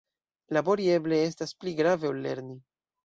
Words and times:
Labori 0.57 0.87
eble 0.95 1.19
estas 1.27 1.53
pli 1.61 1.75
grave 1.81 2.11
ol 2.13 2.21
lerni. 2.29 2.59